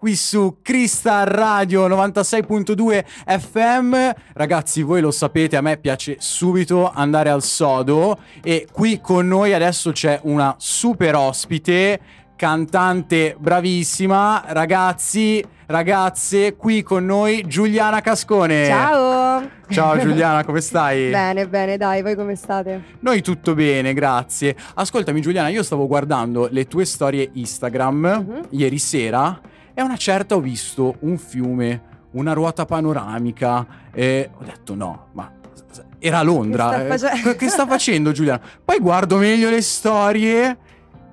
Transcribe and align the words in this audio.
qui 0.00 0.14
su 0.14 0.58
Crystal 0.62 1.26
Radio 1.26 1.88
96.2 1.88 3.04
FM. 3.40 3.96
Ragazzi, 4.34 4.82
voi 4.82 5.00
lo 5.00 5.10
sapete, 5.10 5.56
a 5.56 5.60
me 5.60 5.76
piace 5.76 6.14
subito 6.20 6.88
andare 6.88 7.30
al 7.30 7.42
sodo 7.42 8.16
e 8.40 8.68
qui 8.70 9.00
con 9.00 9.26
noi 9.26 9.54
adesso 9.54 9.90
c'è 9.90 10.20
una 10.22 10.54
super 10.56 11.16
ospite, 11.16 11.98
cantante 12.36 13.34
bravissima, 13.40 14.44
ragazzi, 14.46 15.44
ragazze, 15.66 16.54
qui 16.54 16.84
con 16.84 17.04
noi 17.04 17.44
Giuliana 17.48 18.00
Cascone. 18.00 18.66
Ciao! 18.66 19.48
Ciao 19.68 19.98
Giuliana, 19.98 20.44
come 20.44 20.60
stai? 20.60 21.10
bene, 21.10 21.48
bene, 21.48 21.76
dai, 21.76 22.02
voi 22.02 22.14
come 22.14 22.36
state? 22.36 22.82
Noi 23.00 23.20
tutto 23.20 23.52
bene, 23.56 23.92
grazie. 23.94 24.54
Ascoltami 24.74 25.20
Giuliana, 25.20 25.48
io 25.48 25.64
stavo 25.64 25.88
guardando 25.88 26.46
le 26.52 26.68
tue 26.68 26.84
storie 26.84 27.30
Instagram 27.32 27.96
Mhm. 28.28 28.40
ieri 28.50 28.78
sera 28.78 29.40
e 29.78 29.82
una 29.82 29.96
certa 29.96 30.34
ho 30.34 30.40
visto 30.40 30.96
un 31.02 31.16
fiume, 31.18 31.82
una 32.12 32.32
ruota 32.32 32.64
panoramica 32.64 33.64
e 33.92 34.28
ho 34.36 34.42
detto 34.42 34.74
no, 34.74 35.06
ma 35.12 35.30
era 36.00 36.20
Londra. 36.22 36.84
Che 36.84 36.98
sta 36.98 37.12
eh, 37.12 37.16
face- 37.18 37.36
che 37.36 37.48
sta 37.48 37.64
facendo 37.64 38.10
Giuliana? 38.10 38.40
Poi 38.64 38.80
guardo 38.80 39.18
meglio 39.18 39.50
le 39.50 39.62
storie 39.62 40.56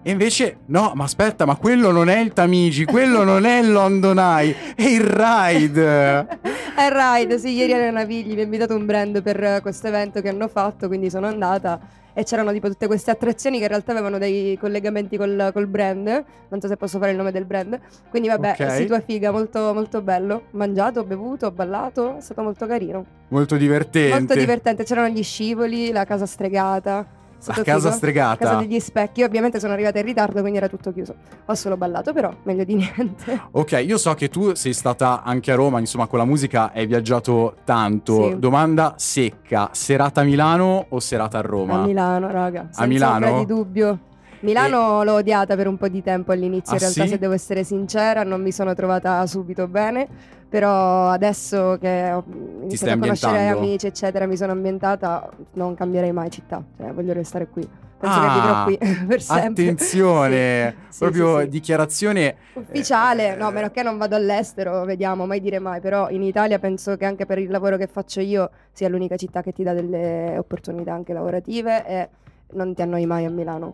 e 0.02 0.10
invece 0.10 0.62
no, 0.66 0.94
ma 0.96 1.04
aspetta, 1.04 1.46
ma 1.46 1.58
quello 1.58 1.92
non 1.92 2.10
è 2.10 2.18
il 2.18 2.34
Tamigi, 2.34 2.86
quello 2.86 3.24
non 3.24 3.46
è 3.46 3.60
il 3.60 3.72
London 3.72 4.18
Eye, 4.18 4.56
è 4.74 4.82
il 4.82 5.02
Ride. 5.02 6.40
È 6.76 6.90
Ride, 6.90 7.38
sì, 7.38 7.52
ieri 7.52 7.72
era 7.72 7.90
Navigli, 7.92 8.34
mi 8.34 8.42
ha 8.42 8.44
invitato 8.44 8.76
un 8.76 8.86
brand 8.86 9.22
per 9.22 9.62
questo 9.62 9.88
evento 9.88 10.22
che 10.22 10.30
hanno 10.30 10.48
fatto, 10.48 10.88
quindi 10.88 11.10
sono 11.12 11.28
andata 11.28 11.80
e 12.18 12.24
c'erano 12.24 12.52
tipo 12.52 12.68
tutte 12.70 12.88
queste 12.88 13.12
attrazioni 13.12 13.58
che 13.58 13.64
in 13.64 13.70
realtà 13.70 13.92
avevano 13.92 14.18
dei 14.18 14.58
collegamenti 14.58 15.18
col, 15.18 15.52
col 15.54 15.68
brand, 15.68 16.24
non 16.48 16.62
so 16.62 16.68
se 16.68 16.78
posso 16.78 16.98
fare 16.98 17.12
il 17.12 17.18
nome 17.18 17.32
del 17.32 17.46
brand, 17.46 17.80
quindi 18.10 18.30
vabbè, 18.30 18.56
Ok. 18.58 18.72
situa 18.72 19.00
figa, 19.02 19.32
molto, 19.32 19.74
molto 19.74 20.02
bello, 20.02 20.44
mangiato, 20.52 21.04
bevuto, 21.04 21.52
ballato, 21.52 22.18
è 22.18 22.22
stato 22.22 22.42
molto 22.42 22.66
carino, 22.66 23.06
Molto 23.28 23.58
divertente. 23.58 24.18
molto 24.18 24.34
divertente, 24.36 24.84
c'erano 24.84 25.10
gli 25.10 25.22
scivoli, 25.24 25.92
la 25.92 26.06
casa 26.06 26.26
stregata. 26.26 27.06
La 27.38 27.54
stato 27.54 27.64
casa 27.64 27.80
figo. 27.88 27.96
stregata. 27.96 28.44
Casa 28.46 28.56
degli 28.60 28.80
specchi, 28.80 29.20
Io 29.20 29.26
ovviamente 29.28 29.60
sono 29.60 29.74
arrivata 29.74 30.00
in 30.00 30.06
ritardo, 30.06 30.40
quindi 30.42 30.58
era 30.58 30.68
tutto 30.68 30.92
chiuso. 30.92 31.16
Ho 31.46 31.54
solo 31.54 31.78
ballato, 31.78 32.12
però 32.14 32.34
meglio 32.44 32.64
di 32.64 32.76
niente. 32.76 33.40
Ok, 33.52 33.84
io 33.86 33.98
so 33.98 34.14
che 34.16 34.30
tu 34.30 34.54
sei 34.56 34.74
stata 34.74 35.22
anche 35.24 35.52
a 35.52 35.56
Roma, 35.56 35.80
insomma, 35.80 36.08
con 36.08 36.18
la 36.20 36.26
musica 36.26 36.72
hai 36.74 36.86
viaggiato 36.88 37.58
tanto. 37.64 38.30
Sì. 38.30 38.40
Domanda 38.40 38.94
secca: 38.98 39.70
serata 39.74 40.22
a 40.22 40.24
Milano 40.24 40.86
o 40.90 41.00
serata 41.00 41.38
a 41.38 41.42
Roma? 41.42 41.82
A 41.82 41.86
Milano, 41.86 42.32
raga. 42.32 42.62
Senza 42.72 42.86
Milano? 42.86 43.26
ombra 43.28 43.40
di 43.40 43.46
dubbio. 43.46 44.00
Milano 44.42 45.04
l'ho 45.04 45.14
odiata 45.14 45.56
per 45.56 45.68
un 45.68 45.78
po' 45.78 45.88
di 45.88 46.02
tempo 46.04 46.32
all'inizio, 46.32 46.74
Ah, 46.74 46.76
in 46.76 46.80
realtà 46.82 47.04
sì? 47.04 47.10
se 47.10 47.18
devo 47.20 47.34
essere 47.34 47.64
sincera 47.64 48.24
non 48.24 48.42
mi 48.42 48.52
sono 48.52 48.74
trovata 48.74 49.26
subito 49.26 49.68
bene, 49.68 50.08
però 50.48 51.08
adesso 51.10 51.78
che 51.80 52.12
ho 52.12 52.24
iniziato 52.62 52.94
a 52.94 52.98
conoscere 52.98 53.48
amici 53.48 53.88
eccetera, 53.88 54.26
mi 54.28 54.38
sono 54.38 54.52
ambientata, 54.52 55.30
non 55.54 55.74
cambierei 55.76 56.12
mai 56.12 56.30
città, 56.30 56.64
cioè 56.78 56.92
voglio 56.92 57.14
restare 57.14 57.48
qui. 57.48 57.68
Penso 57.98 58.20
Ah, 58.20 58.66
che 58.68 58.76
vivrò 58.78 58.98
qui 58.98 59.06
per 59.08 59.22
sempre. 59.22 59.64
Attenzione, 59.64 60.76
Sì, 60.90 61.00
proprio 61.00 61.38
sì, 61.38 61.44
sì. 61.44 61.50
dichiarazione 61.50 62.36
Ufficiale, 62.54 63.36
no, 63.36 63.46
Eh, 63.46 63.48
a 63.48 63.52
meno 63.52 63.72
che 63.72 63.84
non 63.84 63.98
vado 63.98 64.16
all'estero, 64.16 64.84
vediamo, 64.84 65.26
mai 65.26 65.40
dire 65.40 65.60
mai, 65.60 65.80
però 65.80 66.10
in 66.10 66.22
Italia 66.22 66.60
penso 66.60 66.98
che 66.98 67.06
anche 67.06 67.26
per 67.26 67.40
il 67.40 67.50
lavoro 67.50 67.78
che 67.78 67.88
faccio 67.88 68.20
io 68.20 68.50
sia 68.74 68.90
l'unica 68.90 69.16
città 69.16 69.42
che 69.42 69.54
ti 69.54 69.64
dà 69.64 69.74
delle 69.74 70.36
opportunità 70.38 70.94
anche 70.94 71.14
lavorative 71.14 71.86
e 71.88 72.10
non 72.52 72.74
ti 72.76 72.82
annoi 72.82 73.06
mai 73.06 73.26
a 73.26 73.30
Milano. 73.30 73.74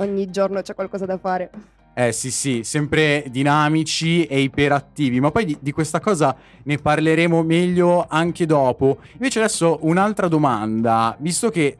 Ogni 0.00 0.30
giorno 0.30 0.62
c'è 0.62 0.74
qualcosa 0.74 1.04
da 1.04 1.18
fare. 1.18 1.50
Eh 1.92 2.12
sì 2.12 2.30
sì, 2.30 2.62
sempre 2.64 3.24
dinamici 3.30 4.24
e 4.24 4.40
iperattivi, 4.40 5.20
ma 5.20 5.30
poi 5.30 5.44
di, 5.44 5.58
di 5.60 5.72
questa 5.72 6.00
cosa 6.00 6.34
ne 6.62 6.78
parleremo 6.78 7.42
meglio 7.42 8.06
anche 8.08 8.46
dopo. 8.46 8.98
Invece 9.14 9.40
adesso 9.40 9.78
un'altra 9.82 10.28
domanda, 10.28 11.14
visto 11.18 11.50
che 11.50 11.76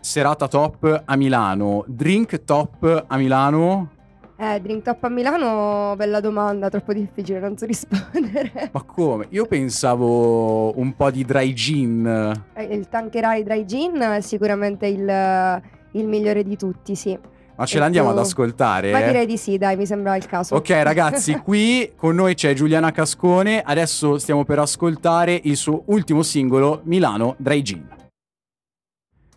serata 0.00 0.48
top 0.48 1.02
a 1.04 1.14
Milano, 1.16 1.84
drink 1.86 2.42
top 2.44 3.04
a 3.06 3.16
Milano, 3.16 3.90
Eh, 4.36 4.58
drink 4.60 4.82
top 4.82 5.04
a 5.04 5.08
Milano, 5.10 5.94
bella 5.94 6.18
domanda, 6.20 6.70
troppo 6.70 6.92
difficile, 6.94 7.38
non 7.38 7.56
so 7.58 7.66
rispondere. 7.66 8.70
ma 8.72 8.82
come? 8.82 9.26
Io 9.28 9.44
pensavo 9.46 10.76
un 10.80 10.96
po' 10.96 11.10
di 11.10 11.22
dry 11.24 11.52
gin. 11.52 12.32
Eh, 12.54 12.64
il 12.64 12.88
Tanqueray 12.88 13.44
Dry 13.44 13.64
Gin 13.66 13.98
è 14.00 14.20
sicuramente 14.22 14.86
il, 14.86 15.62
il 15.92 16.08
migliore 16.08 16.42
di 16.42 16.56
tutti, 16.56 16.96
sì. 16.96 17.16
Ma 17.56 17.66
ce 17.66 17.76
E 17.76 17.80
l'andiamo 17.80 18.08
tu? 18.10 18.18
ad 18.18 18.24
ascoltare? 18.24 18.90
Ma 18.90 19.02
direi 19.02 19.26
di 19.26 19.36
sì, 19.36 19.58
dai, 19.58 19.76
mi 19.76 19.84
sembra 19.86 20.16
il 20.16 20.26
caso. 20.26 20.54
Ok 20.54 20.70
ragazzi, 20.70 21.34
qui 21.44 21.92
con 21.96 22.14
noi 22.14 22.34
c'è 22.34 22.54
Giuliana 22.54 22.90
Cascone, 22.90 23.60
adesso 23.60 24.18
stiamo 24.18 24.44
per 24.44 24.58
ascoltare 24.60 25.38
il 25.44 25.56
suo 25.56 25.82
ultimo 25.86 26.22
singolo, 26.22 26.80
Milano 26.84 27.34
Dry 27.38 27.62
Gin. 27.62 27.86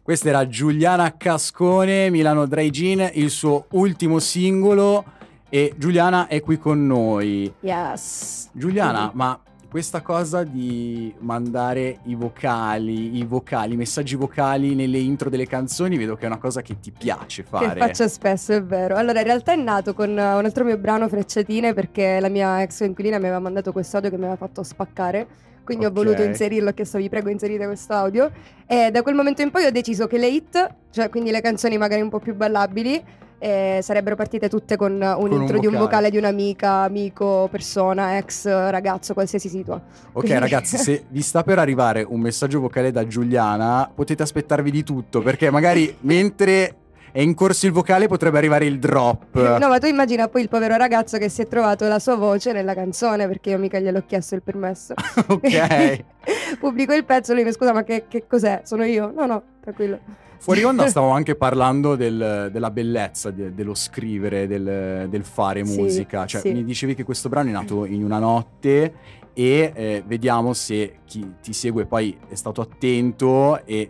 Questa 0.02 0.28
era 0.30 0.48
Giuliana 0.48 1.16
Cascone, 1.16 2.10
Milano 2.10 2.46
Dry 2.46 2.70
Gin, 2.70 3.10
il 3.14 3.30
suo 3.30 3.66
ultimo 3.72 4.20
singolo 4.20 5.04
e 5.50 5.74
Giuliana 5.78 6.28
è 6.28 6.42
qui 6.42 6.58
con 6.58 6.86
noi. 6.86 7.54
Yes. 7.62 8.50
Giuliana, 8.52 9.12
ma 9.14 9.40
questa 9.74 10.04
cosa 10.04 10.44
di 10.44 11.12
mandare 11.22 11.98
i 12.04 12.14
vocali, 12.14 13.18
i 13.18 13.26
vocali, 13.26 13.74
i 13.74 13.76
messaggi 13.76 14.14
vocali 14.14 14.76
nelle 14.76 15.00
intro 15.00 15.32
delle 15.32 15.48
canzoni, 15.48 15.98
vedo 15.98 16.16
che 16.16 16.26
è 16.26 16.28
una 16.28 16.38
cosa 16.38 16.62
che 16.62 16.80
ti 16.80 16.92
piace 16.92 17.42
fare. 17.42 17.74
Che 17.74 17.80
faccio 17.80 18.08
spesso, 18.08 18.54
è 18.54 18.64
vero. 18.64 18.96
Allora, 18.96 19.18
in 19.18 19.26
realtà 19.26 19.54
è 19.54 19.56
nato 19.56 19.96
con 19.96 20.10
uh, 20.10 20.14
un 20.14 20.46
altro 20.46 20.64
mio 20.64 20.78
brano, 20.78 21.10
Frecciatine, 21.10 21.74
perché 21.74 22.20
la 22.20 22.30
mia 22.30 22.62
ex 22.62 22.78
coinquilina 22.78 23.18
mi 23.18 23.24
aveva 23.24 23.40
mandato 23.40 23.72
questo 23.72 23.96
audio 23.96 24.12
che 24.12 24.18
mi 24.18 24.26
aveva 24.26 24.38
fatto 24.38 24.62
spaccare. 24.62 25.26
Quindi 25.64 25.86
Ok. 25.86 25.92
ho 25.92 25.94
voluto 25.96 26.22
inserirlo, 26.22 26.70
ho 26.70 26.74
chiesto 26.74 27.00
vi 27.00 27.10
prego 27.10 27.30
inserite 27.30 27.66
questo 27.66 27.94
audio. 27.94 28.30
E 28.68 28.92
da 28.92 29.02
quel 29.02 29.16
momento 29.16 29.42
in 29.42 29.50
poi 29.50 29.66
ho 29.66 29.72
deciso 29.72 30.06
che 30.06 30.20
le 30.20 30.28
hit, 30.28 30.76
cioè 30.92 31.10
quindi 31.10 31.32
le 31.32 31.42
canzoni 31.42 31.80
magari 31.80 32.02
un 32.02 32.10
po' 32.10 32.20
più 32.20 32.36
ballabili, 32.36 33.04
eh, 33.44 33.80
sarebbero 33.82 34.16
partite 34.16 34.48
tutte 34.48 34.78
con 34.78 34.94
un 34.94 35.16
un 35.18 35.42
intro 35.42 35.60
di 35.60 35.66
un 35.66 35.74
vocale. 35.74 35.78
vocale 35.78 36.10
di 36.10 36.18
un'amica, 36.18 36.72
amico, 36.84 37.50
persona, 37.52 38.18
ex, 38.18 38.46
ragazzo, 38.46 39.14
qualsiasi 39.14 39.50
situa. 39.50 39.76
Ok 39.76 40.24
Quindi- 40.24 40.40
ragazzi, 40.40 40.78
se 40.78 41.04
vi 41.10 41.22
sta 41.22 41.44
per 41.44 41.60
arrivare 41.60 42.06
un 42.08 42.22
messaggio 42.22 42.62
vocale 42.62 42.92
da 42.92 43.06
Giuliana, 43.06 43.92
potete 43.94 44.24
aspettarvi 44.24 44.72
di 44.72 44.84
tutto, 44.84 45.22
perché 45.22 45.50
magari 45.50 45.94
mentre 46.02 46.76
è 47.14 47.22
in 47.22 47.36
corso 47.36 47.68
il 47.68 47.72
vocale 47.72 48.08
potrebbe 48.08 48.40
arrivare 48.40 48.66
il 48.66 48.80
drop. 48.80 49.36
No, 49.60 49.68
ma 49.68 49.78
tu 49.78 49.86
immagina 49.86 50.28
poi 50.28 50.42
il 50.42 50.50
povero 50.50 50.76
ragazzo 50.76 51.20
che 51.20 51.30
si 51.30 51.44
è 51.44 51.48
trovato 51.48 51.88
la 51.88 52.00
sua 52.00 52.16
voce 52.16 52.52
nella 52.54 52.74
canzone 52.74 53.28
perché 53.28 53.52
io 53.52 53.60
mica 53.60 53.80
gliel'ho 53.80 54.04
chiesto 54.08 54.34
il 54.34 54.42
permesso. 54.42 54.96
ok. 55.28 56.04
Pubblico 56.60 56.92
il 56.94 57.06
pezzo, 57.06 57.36
lui 57.36 57.44
mi 57.44 57.52
scusa, 57.52 57.72
ma 57.72 57.84
che, 57.84 58.06
che 58.08 58.26
cos'è? 58.28 58.62
Sono 58.64 58.84
io? 58.84 59.14
No, 59.16 59.28
no, 59.28 59.44
tranquillo. 59.62 60.00
Fuori 60.40 60.64
onda 60.66 60.88
stavo 60.88 61.10
anche 61.10 61.36
parlando 61.36 61.96
del- 61.96 62.50
della 62.52 62.72
bellezza 62.72 63.30
de- 63.30 63.54
dello 63.54 63.76
scrivere, 63.76 64.48
del, 64.48 65.06
del 65.08 65.24
fare 65.24 65.64
Sì, 65.64 65.80
musica. 65.80 66.26
Cioè, 66.26 66.42
sì. 66.42 66.52
mi 66.52 66.64
dicevi 66.64 66.96
che 66.96 67.04
questo 67.04 67.30
brano 67.30 67.50
è 67.50 67.52
nato 67.52 67.86
in 67.86 68.04
una 68.04 68.18
notte 68.18 68.94
e 69.34 69.72
eh, 69.76 70.04
vediamo 70.06 70.54
se 70.54 70.98
chi 71.06 71.36
ti 71.44 71.54
segue 71.54 71.86
poi 71.86 72.18
è 72.28 72.34
stato 72.34 72.62
attento 72.62 73.64
e 73.66 73.90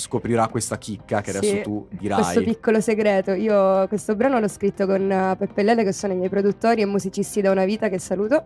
scoprirà 0.00 0.48
questa 0.48 0.78
chicca 0.78 1.20
che 1.20 1.30
adesso 1.30 1.54
Sì, 1.54 1.60
tu 1.62 1.86
dirai. 1.90 2.22
Questo 2.22 2.42
piccolo 2.42 2.80
segreto. 2.80 3.32
Io 3.32 3.86
questo 3.86 4.16
brano 4.16 4.40
l'ho 4.40 4.48
scritto 4.48 4.86
con 4.86 5.02
uh, 5.02 5.36
Peppe 5.36 5.60
e 5.60 5.62
Lele, 5.62 5.84
che 5.84 5.92
sono 5.92 6.12
i 6.12 6.16
miei 6.16 6.28
produttori 6.28 6.80
e 6.80 6.86
musicisti 6.86 7.40
da 7.40 7.52
una 7.52 7.64
vita, 7.64 7.88
che 7.88 7.98
saluto. 7.98 8.44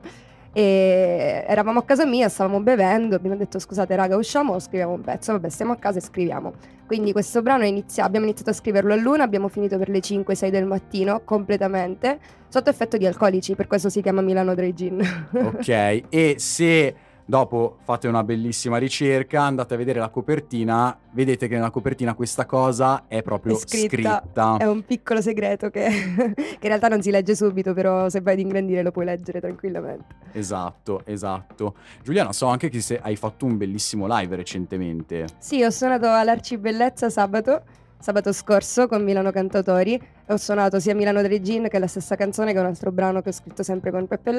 E 0.57 1.45
eravamo 1.49 1.81
a 1.81 1.85
casa 1.85 2.07
mia, 2.07 2.29
stavamo 2.29 2.61
bevendo, 2.61 3.17
abbiamo 3.17 3.35
detto 3.35 3.59
scusate 3.59 3.97
raga 3.97 4.15
usciamo, 4.17 4.57
scriviamo 4.61 4.93
un 4.93 5.01
pezzo, 5.01 5.33
vabbè 5.33 5.49
stiamo 5.49 5.73
a 5.73 5.77
casa 5.77 5.99
e 5.99 6.01
scriviamo. 6.01 6.53
Quindi 6.87 7.11
questo 7.11 7.43
brano 7.43 7.65
inizia- 7.65 8.05
abbiamo 8.05 8.27
iniziato 8.27 8.51
a 8.51 8.53
scriverlo 8.53 8.93
a 8.93 8.97
luna, 8.97 9.25
abbiamo 9.25 9.49
finito 9.49 9.79
per 9.79 9.89
le 9.89 9.99
5-6 9.99 10.51
del 10.51 10.67
mattino 10.67 11.23
completamente, 11.25 12.21
sotto 12.47 12.71
effetto 12.71 12.97
di 12.97 13.05
alcolici, 13.05 13.57
per 13.57 13.67
questo 13.67 13.89
si 13.89 14.01
chiama 14.01 14.21
Milano 14.21 14.55
Dry 14.55 14.73
Gin. 14.75 15.27
Ok, 15.33 16.03
e 16.09 16.37
se 16.39 16.95
dopo 17.25 17.79
fate 17.83 18.07
una 18.09 18.23
bellissima 18.23 18.77
ricerca, 18.77 19.43
andate 19.43 19.75
a 19.75 19.77
vedere 19.77 19.99
la 19.99 20.09
copertina, 20.09 20.97
vedete 21.13 21.49
che 21.49 21.55
nella 21.55 21.71
copertina 21.71 22.15
questa 22.15 22.45
cosa 22.45 23.05
è 23.09 23.23
proprio 23.23 23.55
È 23.55 23.59
scritta. 23.59 24.23
scritta. 24.23 24.57
È 24.59 24.67
un 24.67 24.85
piccolo 24.85 25.21
segreto 25.21 25.71
che, 25.71 25.87
che 26.35 26.57
in 26.61 26.69
realtà 26.69 26.89
non 26.89 27.03
si 27.03 27.11
legge 27.11 27.35
subito, 27.35 27.73
però 27.73 28.09
se 28.09 28.21
vai 28.21 28.35
ad 28.35 28.41
ingrandire 28.41 28.83
lo 28.83 28.91
puoi 28.91 29.07
leggere 29.07 29.41
tranquillamente. 29.41 30.05
Esatto, 30.33 31.03
esatto. 31.05 31.75
Giuliana, 32.03 32.33
so 32.33 32.47
anche 32.47 32.69
che 32.69 32.81
se 32.81 32.99
hai 33.01 33.17
fatto 33.17 33.47
un 33.47 33.57
bellissimo 33.57 34.07
live 34.09 34.37
recentemente. 34.37 35.27
Sì, 35.39 35.63
ho 35.63 35.71
suonato 35.71 36.09
all'Arcibellezza 36.11 37.09
sabato, 37.09 37.63
sabato 37.99 38.33
scorso 38.33 38.87
con 38.87 39.03
Milano 39.03 39.31
Cantatori. 39.31 40.01
Ho 40.29 40.37
suonato 40.37 40.79
sia 40.81 40.95
Milano 40.95 41.23
Dregin 41.23 41.65
che 41.65 41.77
è 41.77 41.79
la 41.79 41.87
stessa 41.87 42.17
canzone, 42.17 42.53
che 42.53 42.59
è 42.59 42.61
un 42.61 42.67
altro 42.67 42.91
brano 42.93 43.23
che 43.23 43.31
ho 43.31 43.33
scritto 43.33 43.63
sempre 43.63 43.91
con 43.91 44.07
Peppe 44.07 44.33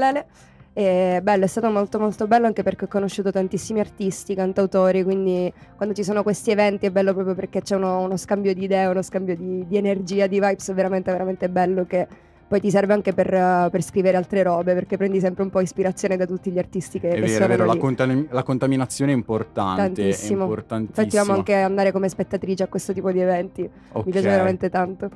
e 0.78 1.22
bello, 1.24 1.46
è 1.46 1.48
stato 1.48 1.70
molto 1.70 2.00
molto 2.00 2.28
bello 2.28 2.48
anche 2.48 2.62
perché 2.62 2.84
ho 2.84 2.88
conosciuto 2.90 3.32
tantissimi 3.32 3.80
artisti, 3.80 4.36
cantautori, 4.36 5.04
quindi 5.04 5.52
quando 5.78 5.96
ci 5.96 6.04
sono 6.04 6.22
questi 6.22 6.52
eventi 6.52 6.86
è 6.86 6.92
bello 6.92 7.14
proprio 7.14 7.34
perché 7.34 7.62
c'è 7.62 7.78
uno, 7.78 8.02
uno 8.02 8.18
scambio 8.18 8.54
di 8.54 8.66
idee, 8.66 8.86
uno 8.88 9.02
scambio 9.02 9.38
di, 9.38 9.66
di 9.66 9.78
energia, 9.78 10.28
di 10.28 10.38
vibes 10.38 10.74
veramente 10.74 11.14
veramente 11.14 11.48
bello 11.48 11.86
che 11.86 12.06
poi 12.46 12.60
ti 12.60 12.70
serve 12.70 12.92
anche 12.92 13.14
per, 13.14 13.34
uh, 13.34 13.70
per, 13.70 13.82
scrivere 13.82 14.18
altre 14.18 14.44
robe, 14.44 14.74
perché 14.74 14.98
prendi 14.98 15.22
sempre 15.22 15.44
un 15.44 15.50
po' 15.50 15.62
ispirazione 15.62 16.18
da 16.18 16.26
tutti 16.26 16.52
gli 16.52 16.60
artisti 16.60 17.00
che, 17.00 17.08
è 17.08 17.14
che 17.14 17.22
vero, 17.22 17.46
è 17.46 17.48
vero, 17.48 17.66
la, 17.66 17.78
contam- 17.78 18.28
la, 18.30 18.44
contaminazione 18.44 19.14
è 19.14 19.16
importante. 19.16 19.82
Tantissimo. 19.82 20.42
È 20.42 20.44
importantissimo. 20.44 21.06
Infatti 21.06 21.18
amo 21.18 21.38
anche 21.38 21.56
andare 21.56 21.94
come 21.94 22.10
spettatrice 22.10 22.64
a 22.64 22.68
questo 22.68 22.92
tipo 22.92 23.14
di 23.14 23.22
eventi, 23.22 23.62
okay. 23.62 24.04
mi 24.06 24.12
piace 24.12 24.28
veramente 24.28 24.70
tanto. 24.70 25.10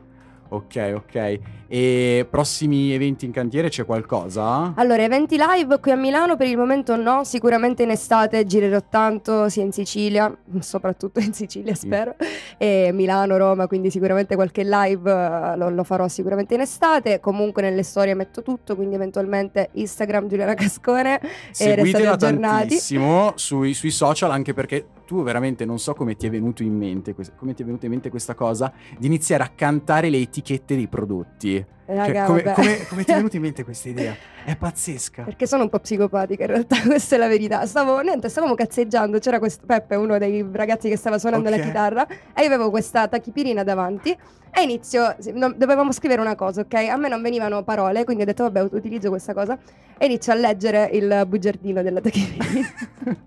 Ok, 0.49 0.93
ok. 0.95 1.39
E 1.67 2.27
prossimi 2.27 2.91
eventi 2.91 3.25
in 3.25 3.31
cantiere 3.31 3.69
c'è 3.69 3.85
qualcosa? 3.85 4.73
Allora, 4.75 5.03
eventi 5.03 5.37
live 5.37 5.79
qui 5.79 5.91
a 5.91 5.95
Milano 5.95 6.35
per 6.35 6.47
il 6.47 6.57
momento 6.57 6.95
no, 6.95 7.23
sicuramente 7.23 7.83
in 7.83 7.91
estate 7.91 8.43
girerò 8.45 8.79
tanto 8.89 9.47
sia 9.49 9.61
in 9.61 9.71
Sicilia, 9.71 10.35
soprattutto 10.59 11.19
in 11.19 11.31
Sicilia 11.33 11.75
spero, 11.75 12.15
mm. 12.15 12.27
e 12.57 12.89
Milano, 12.91 13.37
Roma, 13.37 13.67
quindi 13.67 13.91
sicuramente 13.91 14.33
qualche 14.33 14.63
live 14.63 15.11
uh, 15.11 15.55
lo, 15.55 15.69
lo, 15.69 15.83
farò 15.83 16.07
sicuramente 16.07 16.55
in 16.55 16.61
estate. 16.61 17.19
Comunque 17.19 17.61
nelle 17.61 17.83
storie 17.83 18.15
metto 18.15 18.41
tutto, 18.41 18.75
quindi 18.75 18.95
eventualmente 18.95 19.69
Instagram 19.73 20.27
Giuliana 20.27 20.55
Cascone 20.55 21.19
e 21.55 21.75
restate 21.75 22.07
aggiornati. 22.07 22.57
tantissimo 22.67 23.33
sui, 23.35 23.75
sui 23.75 23.91
social 23.91 24.31
anche 24.31 24.55
perché 24.55 24.85
tu 25.09 25.23
veramente 25.23 25.65
non 25.65 25.79
so 25.79 25.95
come 25.95 26.15
ti 26.15 26.27
è 26.27 26.29
venuto 26.29 26.61
in 26.61 26.77
mente, 26.77 27.15
come 27.35 27.55
ti 27.55 27.63
è 27.63 27.65
venuta 27.65 27.85
in 27.85 27.93
mente 27.93 28.11
questa 28.11 28.35
cosa 28.35 28.71
di 28.95 29.07
iniziare 29.07 29.41
a 29.41 29.49
cantare 29.55 30.11
le 30.11 30.19
etichette 30.19 30.75
dei 30.75 30.87
prodotti. 30.87 31.65
Raga, 31.87 32.27
cioè, 32.27 32.43
come, 32.43 32.53
come, 32.53 32.85
come, 32.87 33.03
ti 33.03 33.11
è 33.11 33.15
venuta 33.15 33.35
in 33.37 33.41
mente 33.41 33.63
questa 33.65 33.89
idea? 33.89 34.15
È 34.45 34.55
pazzesca. 34.55 35.23
Perché 35.23 35.47
sono 35.47 35.63
un 35.63 35.69
po' 35.69 35.79
psicopatica 35.79 36.43
in 36.43 36.49
realtà, 36.51 36.79
questa 36.85 37.15
è 37.15 37.17
la 37.17 37.27
verità. 37.27 37.65
Stavo, 37.65 38.01
niente, 38.01 38.29
stavamo 38.29 38.53
cazzeggiando, 38.53 39.17
c'era 39.17 39.39
questo 39.39 39.65
Peppe, 39.65 39.95
uno 39.95 40.19
dei 40.19 40.47
ragazzi 40.51 40.89
che 40.89 40.95
stava 40.95 41.17
suonando 41.17 41.47
okay. 41.47 41.59
la 41.59 41.65
chitarra, 41.65 42.07
e 42.07 42.41
io 42.41 42.45
avevo 42.45 42.69
questa 42.69 43.07
tachipirina 43.07 43.63
davanti 43.63 44.15
e 44.51 44.61
inizio, 44.61 45.15
dovevamo 45.55 45.91
scrivere 45.91 46.21
una 46.21 46.35
cosa, 46.35 46.61
ok? 46.61 46.75
A 46.75 46.97
me 46.97 47.09
non 47.09 47.23
venivano 47.23 47.63
parole, 47.63 48.03
quindi 48.03 48.21
ho 48.21 48.25
detto 48.27 48.43
vabbè 48.43 48.61
utilizzo 48.75 49.09
questa 49.09 49.33
cosa 49.33 49.57
e 49.97 50.05
inizio 50.05 50.33
a 50.33 50.35
leggere 50.35 50.87
il 50.93 51.25
bugiardino 51.27 51.81
della 51.81 51.99
tachipirina. 51.99 52.67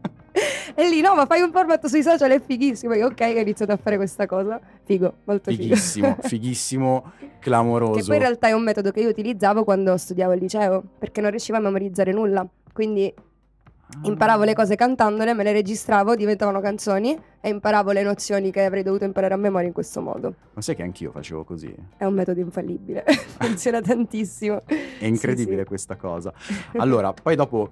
e 0.82 0.88
lì 0.88 1.00
no, 1.00 1.14
ma 1.14 1.26
fai 1.26 1.40
un 1.40 1.52
format 1.52 1.87
sui 1.87 2.02
social, 2.02 2.31
è 2.31 2.40
fighissimo. 2.40 2.94
Io, 2.94 3.06
ok, 3.06 3.20
ho 3.20 3.38
iniziato 3.38 3.70
a 3.70 3.76
fare 3.76 3.96
questa 3.96 4.26
cosa. 4.26 4.61
Figo, 4.82 5.19
molto 5.25 5.50
fighissimo, 5.50 6.17
figo. 6.17 6.23
fighissimo, 6.29 7.12
clamoroso. 7.38 8.00
Che 8.00 8.05
poi 8.05 8.17
in 8.17 8.23
realtà 8.23 8.49
è 8.49 8.52
un 8.52 8.62
metodo 8.62 8.90
che 8.90 9.00
io 9.00 9.08
utilizzavo 9.08 9.62
quando 9.62 9.96
studiavo 9.96 10.32
al 10.32 10.38
liceo, 10.38 10.82
perché 10.99 11.20
non 11.20 11.31
riuscivo 11.31 11.58
a 11.58 11.61
memorizzare 11.61 12.12
nulla. 12.12 12.44
Quindi 12.73 13.14
imparavo 14.02 14.43
le 14.43 14.55
cose 14.55 14.75
cantandole, 14.75 15.34
me 15.34 15.44
le 15.44 15.52
registravo, 15.52 16.17
diventavano 16.17 16.61
canzoni 16.61 17.17
e 17.40 17.49
imparavo 17.49 17.93
le 17.93 18.02
nozioni 18.02 18.50
che 18.50 18.64
avrei 18.64 18.82
dovuto 18.82 19.05
imparare 19.05 19.34
a 19.34 19.37
memoria 19.37 19.69
in 19.69 19.75
questo 19.75 20.00
modo. 20.00 20.34
Ma 20.55 20.62
sai 20.62 20.75
che 20.75 20.82
anch'io 20.82 21.12
facevo 21.12 21.44
così? 21.44 21.73
È 21.96 22.05
un 22.05 22.14
metodo 22.14 22.40
infallibile, 22.40 23.05
funziona 23.38 23.81
tantissimo. 23.81 24.62
È 24.67 25.05
incredibile 25.05 25.58
sì, 25.58 25.62
sì. 25.62 25.69
questa 25.69 25.96
cosa. 25.96 26.32
Allora, 26.76 27.12
poi 27.12 27.37
dopo 27.37 27.70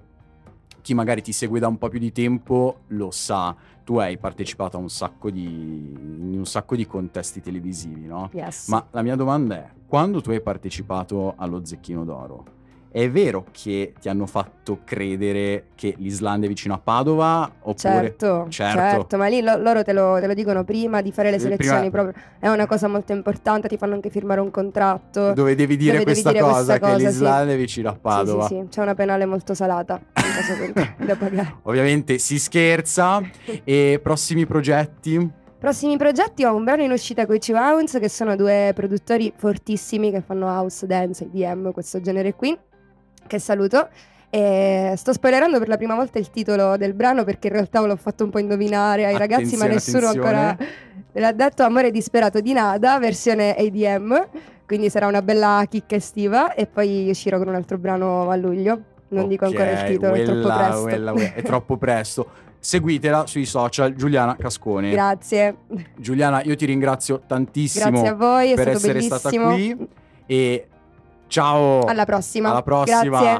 chi 0.81 0.93
magari 0.93 1.21
ti 1.21 1.31
segue 1.31 1.59
da 1.59 1.67
un 1.67 1.77
po' 1.77 1.89
più 1.89 1.99
di 1.99 2.11
tempo 2.11 2.81
lo 2.87 3.11
sa. 3.11 3.55
Tu 3.83 3.97
hai 3.97 4.17
partecipato 4.17 4.77
a 4.77 4.79
un 4.79 4.89
sacco 4.89 5.29
di, 5.29 5.43
in 5.43 6.35
un 6.37 6.45
sacco 6.45 6.75
di 6.75 6.85
contesti 6.85 7.41
televisivi, 7.41 8.05
no? 8.05 8.29
Yes. 8.33 8.67
Ma 8.67 8.85
la 8.91 9.01
mia 9.01 9.15
domanda 9.15 9.55
è, 9.55 9.69
quando 9.87 10.21
tu 10.21 10.29
hai 10.31 10.41
partecipato 10.41 11.33
allo 11.35 11.65
Zecchino 11.65 12.05
d'Oro, 12.05 12.59
è 12.91 13.09
vero 13.09 13.45
che 13.51 13.93
ti 13.99 14.09
hanno 14.09 14.25
fatto 14.25 14.79
credere 14.83 15.67
che 15.75 15.95
l'Islanda 15.97 16.45
è 16.45 16.49
vicino 16.49 16.73
a 16.73 16.77
Padova? 16.77 17.49
Oppure... 17.61 17.75
Certo, 17.77 18.47
certo, 18.49 18.79
certo. 18.79 19.17
ma 19.17 19.27
lì 19.27 19.41
lo, 19.41 19.55
loro 19.55 19.81
te 19.81 19.93
lo, 19.93 20.17
te 20.19 20.27
lo, 20.27 20.33
dicono 20.33 20.65
prima 20.65 21.01
di 21.01 21.13
fare 21.13 21.31
le 21.31 21.39
selezioni, 21.39 21.89
prima... 21.89 22.11
proprio. 22.11 22.23
è 22.37 22.49
una 22.49 22.65
cosa 22.65 22.89
molto 22.89 23.13
importante, 23.13 23.69
ti 23.69 23.77
fanno 23.77 23.93
anche 23.93 24.09
firmare 24.09 24.41
un 24.41 24.51
contratto. 24.51 25.31
Dove 25.31 25.55
devi 25.55 25.77
dire, 25.77 25.93
dove 25.93 26.03
questa, 26.03 26.31
devi 26.31 26.43
dire 26.43 26.51
cosa, 26.51 26.65
questa, 26.65 26.79
cosa, 26.79 26.97
che 26.97 27.03
l'Islanda 27.03 27.49
sì. 27.51 27.55
è 27.55 27.57
vicino 27.57 27.89
a 27.89 27.95
Padova. 27.95 28.47
Sì, 28.47 28.55
sì, 28.55 28.61
sì, 28.61 28.67
c'è 28.67 28.81
una 28.81 28.93
penale 28.93 29.25
molto 29.25 29.53
salata 29.53 30.01
da 30.97 31.15
pagare. 31.15 31.55
Ovviamente 31.63 32.17
si 32.17 32.39
scherza. 32.39 33.21
e 33.63 33.99
prossimi 34.03 34.45
progetti? 34.45 35.39
Prossimi 35.57 35.95
progetti 35.95 36.43
ho 36.43 36.53
un 36.55 36.65
brano 36.65 36.83
in 36.83 36.91
uscita 36.91 37.25
con 37.25 37.35
i 37.35 37.39
Chivauns 37.39 37.97
che 37.99 38.09
sono 38.09 38.35
due 38.35 38.71
produttori 38.75 39.31
fortissimi 39.33 40.11
che 40.11 40.21
fanno 40.21 40.47
house, 40.47 40.85
dance, 40.87 41.23
EDM, 41.23 41.71
questo 41.71 42.01
genere 42.01 42.33
qui 42.33 42.57
che 43.31 43.39
saluto. 43.39 43.87
E 44.29 44.93
sto 44.95 45.11
spoilerando 45.11 45.59
per 45.59 45.67
la 45.67 45.75
prima 45.75 45.95
volta 45.95 46.17
il 46.17 46.29
titolo 46.29 46.77
del 46.77 46.93
brano 46.93 47.25
perché 47.25 47.47
in 47.47 47.53
realtà 47.53 47.81
l'ho 47.81 47.97
fatto 47.97 48.23
un 48.23 48.29
po' 48.29 48.39
indovinare 48.39 49.05
ai 49.05 49.15
attenzione, 49.15 49.35
ragazzi, 49.35 49.57
ma 49.57 49.65
nessuno 49.65 50.07
attenzione. 50.07 50.39
ancora 50.39 50.65
l'ha 51.13 51.31
detto 51.33 51.63
Amore 51.63 51.91
disperato 51.91 52.39
di 52.39 52.53
Nada, 52.53 52.97
versione 52.99 53.53
ADM, 53.55 54.27
quindi 54.65 54.89
sarà 54.89 55.07
una 55.07 55.21
bella 55.21 55.65
chicca 55.69 55.95
estiva 55.95 56.53
e 56.53 56.65
poi 56.65 57.09
uscirò 57.09 57.37
con 57.37 57.49
un 57.49 57.55
altro 57.55 57.77
brano 57.77 58.29
a 58.29 58.35
luglio. 58.37 58.81
Non 59.09 59.25
okay, 59.25 59.27
dico 59.27 59.45
ancora 59.45 59.71
il 59.71 59.83
titolo, 59.85 60.11
quella, 60.13 60.23
è 60.23 60.25
troppo 60.25 60.55
presto. 60.55 60.83
Quella, 60.83 61.13
è 61.33 61.41
troppo 61.41 61.77
presto. 61.77 62.27
Seguitela 62.57 63.27
sui 63.27 63.45
social, 63.45 63.93
Giuliana 63.95 64.37
Cascone. 64.37 64.91
Grazie. 64.91 65.55
Giuliana, 65.97 66.41
io 66.43 66.55
ti 66.55 66.65
ringrazio 66.65 67.21
tantissimo 67.27 67.89
Grazie 67.89 68.07
a 68.07 68.13
voi, 68.13 68.53
per 68.53 68.69
essere 68.69 68.93
bellissimo. 68.93 69.17
stata 69.17 69.53
qui 69.53 69.87
e 70.25 70.67
Ciao. 71.31 71.85
Alla 71.85 72.03
prossima. 72.03 72.49
Alla 72.49 72.61
prossima. 72.61 72.99
Grazie. 73.21 73.39